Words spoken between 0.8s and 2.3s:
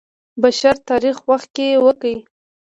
تاریخ وخت کې وکړ.